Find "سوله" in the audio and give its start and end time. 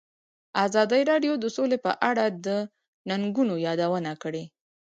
1.55-1.77